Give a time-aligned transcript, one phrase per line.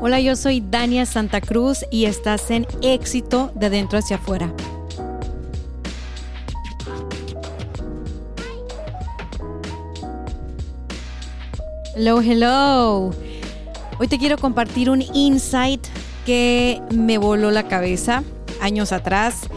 [0.00, 4.54] Hola, yo soy Dania Santa Cruz y estás en Éxito de Dentro hacia afuera.
[11.96, 13.10] Hello, hello.
[13.98, 15.84] Hoy te quiero compartir un insight
[16.24, 18.22] que me voló la cabeza
[18.60, 19.48] años atrás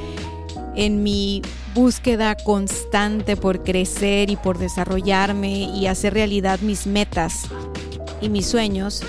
[0.76, 1.44] en mi
[1.76, 7.44] búsqueda constante por crecer y por desarrollarme y hacer realidad mis metas
[8.21, 9.04] y mis sueños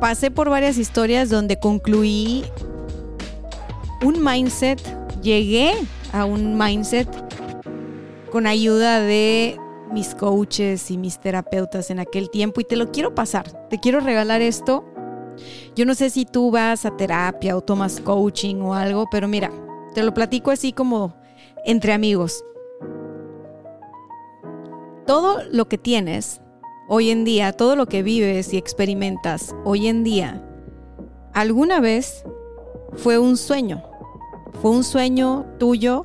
[0.00, 2.44] pasé por varias historias donde concluí
[4.02, 4.80] un mindset,
[5.22, 5.74] llegué
[6.12, 7.08] a un mindset
[8.30, 9.58] con ayuda de
[9.92, 14.00] mis coaches y mis terapeutas en aquel tiempo y te lo quiero pasar, te quiero
[14.00, 14.84] regalar esto.
[15.74, 19.50] Yo no sé si tú vas a terapia o tomas coaching o algo, pero mira,
[19.94, 21.16] te lo platico así como
[21.64, 22.44] entre amigos.
[25.06, 26.40] Todo lo que tienes
[26.88, 30.42] hoy en día, todo lo que vives y experimentas hoy en día,
[31.32, 32.24] alguna vez
[32.96, 33.82] fue un sueño.
[34.60, 36.04] Fue un sueño tuyo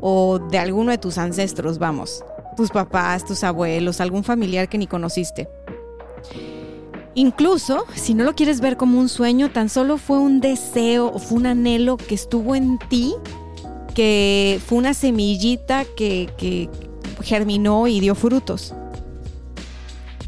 [0.00, 2.24] o de alguno de tus ancestros, vamos.
[2.56, 5.48] Tus papás, tus abuelos, algún familiar que ni conociste.
[7.14, 11.18] Incluso, si no lo quieres ver como un sueño, tan solo fue un deseo o
[11.18, 13.14] fue un anhelo que estuvo en ti,
[13.94, 16.68] que fue una semillita que, que
[17.22, 18.74] germinó y dio frutos.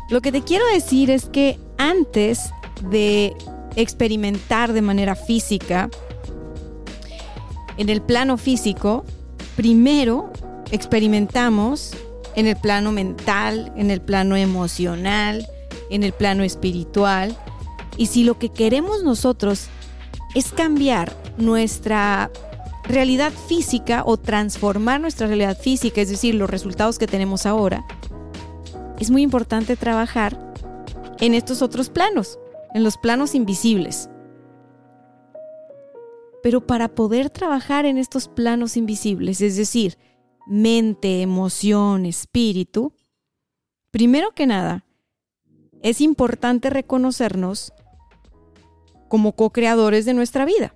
[0.08, 2.50] Lo que te quiero decir es que antes
[2.90, 3.36] de
[3.76, 5.90] experimentar de manera física,
[7.76, 9.04] en el plano físico,
[9.54, 10.32] primero
[10.70, 11.92] experimentamos
[12.34, 15.46] en el plano mental, en el plano emocional,
[15.90, 17.36] en el plano espiritual.
[17.96, 19.66] Y si lo que queremos nosotros
[20.34, 22.30] es cambiar nuestra
[22.84, 27.84] realidad física o transformar nuestra realidad física, es decir, los resultados que tenemos ahora,
[28.98, 30.54] es muy importante trabajar
[31.20, 32.38] en estos otros planos,
[32.74, 34.08] en los planos invisibles.
[36.42, 39.98] Pero para poder trabajar en estos planos invisibles, es decir,
[40.46, 42.92] mente, emoción, espíritu,
[43.90, 44.84] primero que nada,
[45.82, 47.72] es importante reconocernos
[49.08, 50.74] como co-creadores de nuestra vida.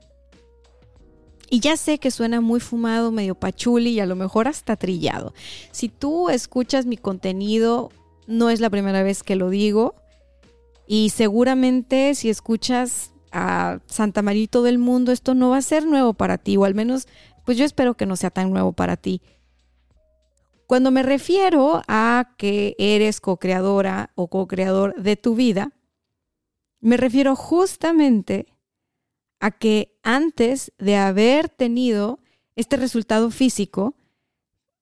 [1.50, 5.34] Y ya sé que suena muy fumado, medio pachuli y a lo mejor hasta trillado.
[5.70, 7.90] Si tú escuchas mi contenido
[8.26, 9.94] no es la primera vez que lo digo.
[10.86, 15.62] Y seguramente si escuchas a Santa María y todo el mundo, esto no va a
[15.62, 17.08] ser nuevo para ti, o al menos,
[17.44, 19.22] pues yo espero que no sea tan nuevo para ti.
[20.66, 25.72] Cuando me refiero a que eres co-creadora o co-creador de tu vida,
[26.80, 28.46] me refiero justamente
[29.40, 32.20] a que antes de haber tenido
[32.56, 33.94] este resultado físico,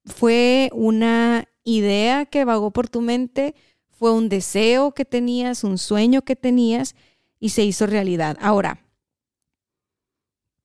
[0.04, 3.54] fue una idea que vagó por tu mente,
[3.88, 6.94] fue un deseo que tenías, un sueño que tenías
[7.38, 8.36] y se hizo realidad.
[8.40, 8.84] Ahora,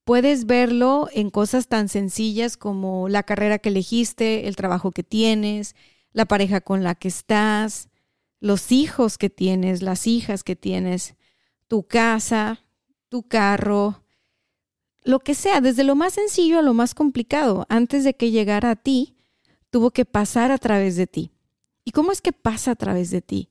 [0.06, 5.76] puedes verlo en cosas tan sencillas como la carrera que elegiste, el trabajo que tienes,
[6.14, 7.90] la pareja con la que estás,
[8.40, 11.16] los hijos que tienes, las hijas que tienes,
[11.68, 12.64] tu casa,
[13.10, 14.04] tu carro,
[15.04, 18.72] lo que sea, desde lo más sencillo a lo más complicado, antes de que llegara
[18.72, 19.15] a ti,
[19.76, 21.32] tuvo que pasar a través de ti.
[21.84, 23.50] ¿Y cómo es que pasa a través de ti?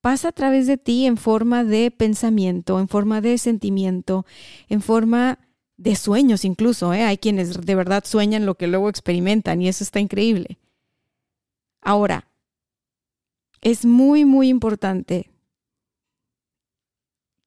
[0.00, 4.24] Pasa a través de ti en forma de pensamiento, en forma de sentimiento,
[4.70, 5.38] en forma
[5.76, 6.94] de sueños incluso.
[6.94, 7.02] ¿eh?
[7.02, 10.58] Hay quienes de verdad sueñan lo que luego experimentan y eso está increíble.
[11.82, 12.26] Ahora,
[13.60, 15.30] es muy, muy importante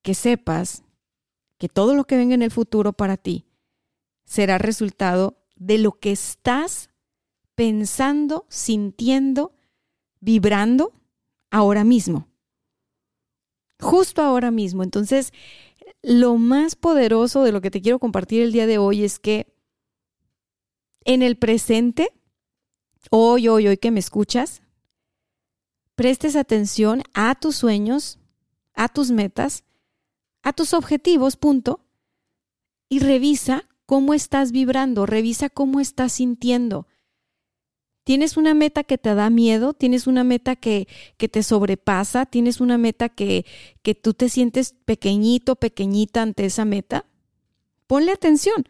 [0.03, 0.83] que sepas
[1.57, 3.47] que todo lo que venga en el futuro para ti
[4.25, 6.91] será resultado de lo que estás
[7.55, 9.53] pensando, sintiendo,
[10.19, 10.93] vibrando
[11.49, 12.27] ahora mismo.
[13.79, 14.83] Justo ahora mismo.
[14.83, 15.33] Entonces,
[16.01, 19.53] lo más poderoso de lo que te quiero compartir el día de hoy es que
[21.05, 22.11] en el presente,
[23.09, 24.61] hoy, hoy, hoy que me escuchas,
[25.95, 28.19] prestes atención a tus sueños,
[28.73, 29.63] a tus metas,
[30.43, 31.85] a tus objetivos, punto,
[32.89, 36.87] y revisa cómo estás vibrando, revisa cómo estás sintiendo,
[38.05, 40.87] Tienes una meta que te da miedo, tienes una meta que,
[41.17, 43.47] que te sobrepasa, tienes una meta que,
[43.81, 47.07] que tú te sientes pequeñito, pequeñita ante esa meta.
[47.87, 48.69] Ponle atención,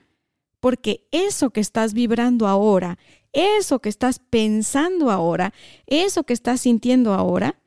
[0.61, 2.97] porque eso que estás vibrando ahora,
[3.33, 5.53] eso que estás pensando ahora,
[5.85, 7.59] eso que estás sintiendo ahora,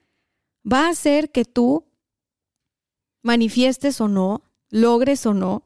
[0.65, 1.85] va a hacer que tú
[3.21, 5.65] manifiestes o no, logres o no,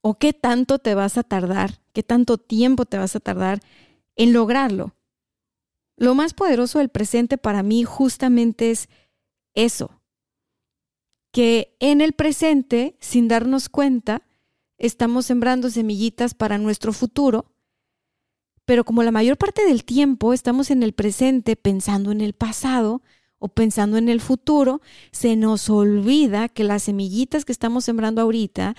[0.00, 3.60] o qué tanto te vas a tardar, qué tanto tiempo te vas a tardar
[4.16, 4.96] en lograrlo.
[5.96, 8.88] Lo más poderoso del presente para mí justamente es
[9.54, 10.00] eso,
[11.32, 14.26] que en el presente, sin darnos cuenta,
[14.78, 17.54] estamos sembrando semillitas para nuestro futuro,
[18.64, 23.02] pero como la mayor parte del tiempo estamos en el presente pensando en el pasado
[23.38, 24.80] o pensando en el futuro,
[25.12, 28.74] se nos olvida que las semillitas que estamos sembrando ahorita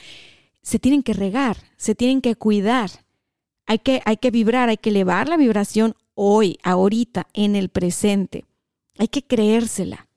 [0.61, 3.04] se tienen que regar, se tienen que cuidar.
[3.65, 8.45] Hay que, hay que vibrar, hay que elevar la vibración hoy, ahorita, en el presente.
[8.97, 10.07] Hay que creérsela.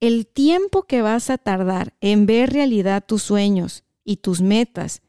[0.00, 5.02] El tiempo que vas a tardar en ver realidad tus sueños y tus metas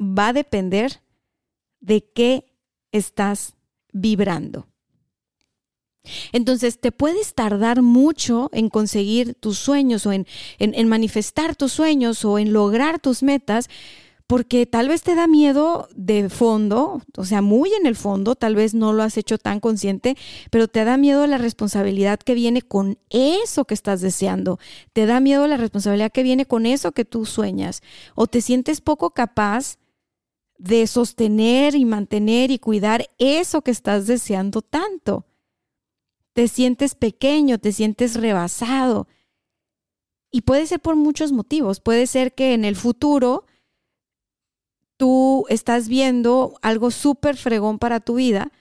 [0.00, 1.02] va a depender
[1.80, 2.52] de qué
[2.92, 3.54] estás
[3.92, 4.66] vibrando.
[6.32, 10.26] Entonces, te puedes tardar mucho en conseguir tus sueños o en,
[10.58, 13.68] en, manifestar tus sueños o en lograr tus metas,
[14.26, 18.56] porque tal vez te da miedo de fondo, o sea, muy en el fondo, tal
[18.56, 20.16] vez no lo has hecho tan consciente,
[20.50, 24.58] pero te da miedo la responsabilidad que viene con eso que estás deseando,
[24.92, 27.82] te da miedo la responsabilidad que viene con eso que tú sueñas,
[28.16, 29.78] o te sientes poco capaz
[30.58, 35.26] de sostener y mantener y cuidar eso que estás deseando tanto.
[36.32, 39.06] Te sientes pequeño, te sientes rebasado.
[40.30, 41.80] Y puede ser por muchos motivos.
[41.80, 43.44] Puede ser que en el futuro
[44.96, 48.52] tú estás viendo algo súper fregón para tu vida,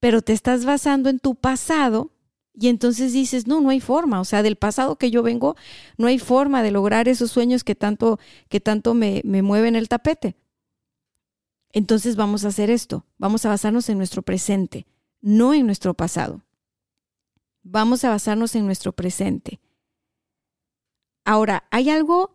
[0.00, 2.10] pero te estás basando en tu pasado
[2.54, 5.56] y entonces dices, no, no hay forma, o sea, del pasado que yo vengo,
[5.96, 8.18] no hay forma de lograr esos sueños que tanto,
[8.48, 10.36] que tanto me, me mueven el tapete.
[11.72, 14.86] Entonces vamos a hacer esto, vamos a basarnos en nuestro presente,
[15.20, 16.42] no en nuestro pasado.
[17.62, 19.60] Vamos a basarnos en nuestro presente.
[21.24, 22.34] Ahora, hay algo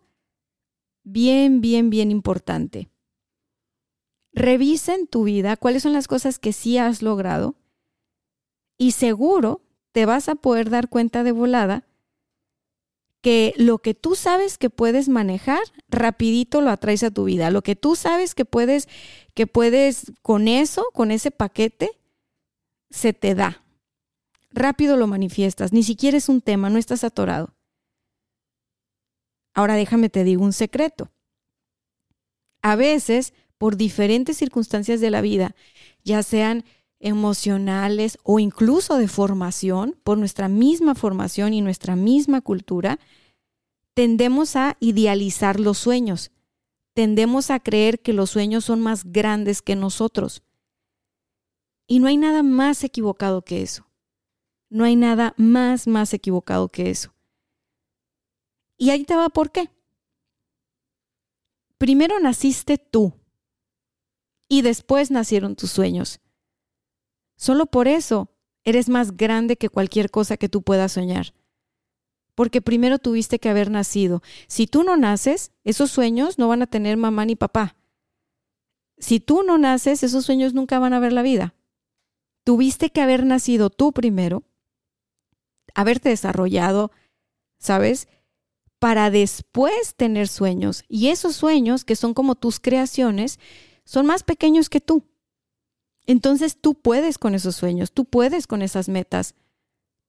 [1.02, 2.88] bien, bien, bien importante.
[4.34, 7.54] Revisa en tu vida cuáles son las cosas que sí has logrado
[8.76, 11.86] y seguro te vas a poder dar cuenta de volada
[13.22, 17.50] que lo que tú sabes que puedes manejar, rapidito lo atraes a tu vida.
[17.50, 18.86] Lo que tú sabes que puedes,
[19.32, 21.90] que puedes con eso, con ese paquete,
[22.90, 23.64] se te da.
[24.50, 27.54] Rápido lo manifiestas, ni siquiera es un tema, no estás atorado.
[29.54, 31.10] Ahora déjame te digo un secreto.
[32.60, 35.54] A veces por diferentes circunstancias de la vida,
[36.02, 36.64] ya sean
[37.00, 42.98] emocionales o incluso de formación, por nuestra misma formación y nuestra misma cultura,
[43.92, 46.30] tendemos a idealizar los sueños,
[46.94, 50.42] tendemos a creer que los sueños son más grandes que nosotros.
[51.86, 53.86] Y no hay nada más equivocado que eso.
[54.70, 57.14] No hay nada más, más equivocado que eso.
[58.78, 59.70] Y ahí te va por qué.
[61.78, 63.12] Primero naciste tú
[64.54, 66.20] y después nacieron tus sueños.
[67.34, 68.30] Solo por eso
[68.62, 71.34] eres más grande que cualquier cosa que tú puedas soñar.
[72.36, 74.22] Porque primero tuviste que haber nacido.
[74.46, 77.74] Si tú no naces, esos sueños no van a tener mamá ni papá.
[78.96, 81.56] Si tú no naces, esos sueños nunca van a ver la vida.
[82.44, 84.44] Tuviste que haber nacido tú primero,
[85.74, 86.92] haberte desarrollado,
[87.58, 88.06] ¿sabes?
[88.78, 90.84] Para después tener sueños.
[90.86, 93.40] Y esos sueños, que son como tus creaciones,
[93.84, 95.04] son más pequeños que tú.
[96.06, 99.34] Entonces tú puedes con esos sueños, tú puedes con esas metas,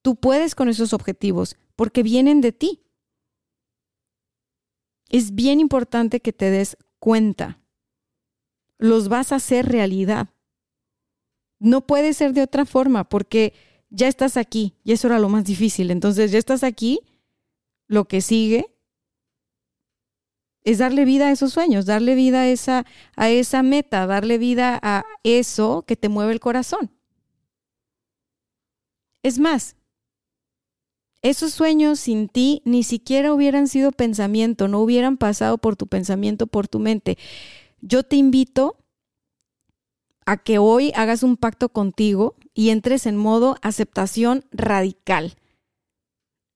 [0.02, 2.82] tú puedes con esos objetivos, porque vienen de ti.
[5.08, 7.60] Es bien importante que te des cuenta.
[8.78, 10.28] Los vas a hacer realidad.
[11.58, 13.54] No puede ser de otra forma, porque
[13.88, 15.90] ya estás aquí, y eso era lo más difícil.
[15.90, 17.00] Entonces ya estás aquí,
[17.86, 18.75] lo que sigue
[20.66, 24.78] es darle vida a esos sueños, darle vida a esa, a esa meta, darle vida
[24.82, 26.90] a eso que te mueve el corazón.
[29.22, 29.76] Es más,
[31.22, 36.48] esos sueños sin ti ni siquiera hubieran sido pensamiento, no hubieran pasado por tu pensamiento,
[36.48, 37.16] por tu mente.
[37.80, 38.76] Yo te invito
[40.24, 45.36] a que hoy hagas un pacto contigo y entres en modo aceptación radical.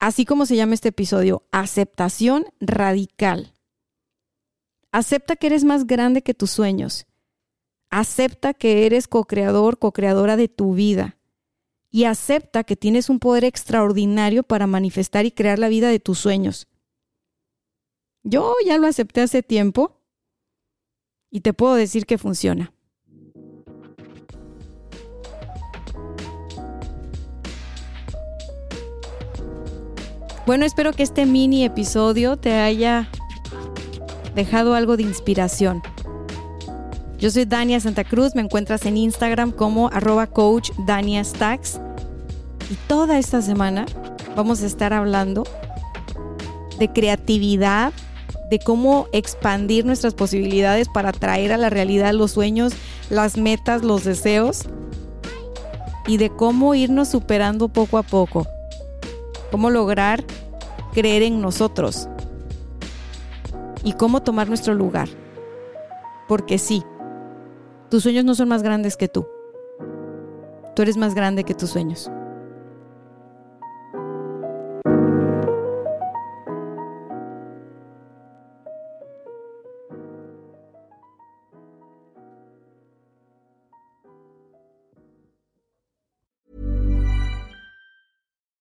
[0.01, 3.50] Así como se llama este episodio, aceptación radical.
[4.93, 7.07] Acepta que eres más grande que tus sueños.
[7.91, 11.17] Acepta que eres co-creador, co-creadora de tu vida.
[11.91, 16.19] Y acepta que tienes un poder extraordinario para manifestar y crear la vida de tus
[16.19, 16.69] sueños.
[18.23, 20.01] Yo ya lo acepté hace tiempo
[21.31, 22.73] y te puedo decir que funciona.
[30.47, 33.09] Bueno, espero que este mini episodio te haya
[34.35, 35.83] dejado algo de inspiración.
[37.19, 41.81] Yo soy Dania Santa Cruz, me encuentras en Instagram como arroba coach Dania Stacks.
[42.71, 43.85] Y toda esta semana
[44.37, 45.45] vamos a estar hablando
[46.79, 47.93] de creatividad,
[48.49, 52.73] de cómo expandir nuestras posibilidades para traer a la realidad los sueños,
[53.11, 54.63] las metas, los deseos
[56.07, 58.47] y de cómo irnos superando poco a poco.
[59.51, 60.25] Cómo lograr
[60.95, 62.09] creer en nosotros
[63.85, 65.09] y cómo tomar nuestro lugar.
[66.29, 66.85] Porque sí,
[67.89, 69.27] tus sueños no son más grandes que tú.
[70.75, 72.11] Tú eres más grande que tus sueños.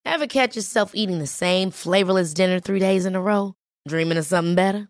[0.05, 3.53] Ever catch yourself eating the same flavorless dinner three days in a row?
[3.87, 4.89] Dreaming of something better?